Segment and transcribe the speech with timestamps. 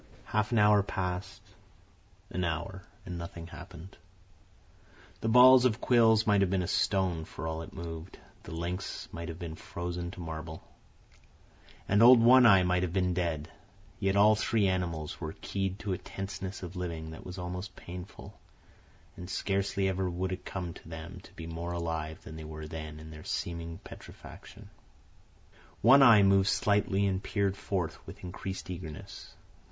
[0.23, 1.43] Half an hour passed,
[2.31, 3.95] an hour; and nothing happened.
[5.19, 9.07] The ball of quills might have been a stone for all it moved; the lynx
[9.11, 10.63] might have been frozen to marble;
[11.87, 13.51] and old One Eye might have been dead.
[13.99, 18.39] Yet all three animals were keyed to a tenseness of living that was almost painful,
[19.15, 22.67] and scarcely ever would it come to them to be more alive than they were
[22.67, 24.71] then in their seeming petrifaction.
[25.83, 29.35] One Eye moved slightly and peered forth with increased eagerness.